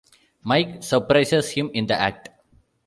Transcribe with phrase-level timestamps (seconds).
[0.43, 2.29] Mike surprises him in the act.